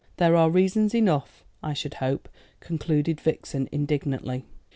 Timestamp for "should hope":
1.75-2.27